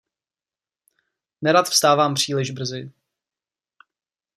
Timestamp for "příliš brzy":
2.13-2.91